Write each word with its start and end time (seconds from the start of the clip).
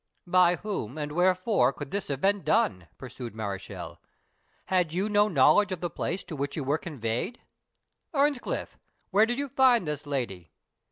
"By 0.25 0.55
whom, 0.55 0.97
and 0.97 1.11
wherefore, 1.11 1.71
could 1.71 1.91
this 1.91 2.07
have 2.07 2.19
been 2.19 2.41
done?" 2.41 2.87
pursued 2.97 3.35
Mareschal. 3.35 3.99
"Had 4.65 4.93
you 4.93 5.07
no 5.07 5.27
knowledge 5.27 5.71
of 5.71 5.79
the 5.79 5.91
place 5.91 6.23
to 6.23 6.35
which 6.35 6.55
you 6.55 6.63
were 6.63 6.79
conveyed? 6.79 7.39
Earnscliff, 8.11 8.79
where 9.11 9.27
did 9.27 9.37
you 9.37 9.47
find 9.47 9.87
this 9.87 10.07
lady?" 10.07 10.49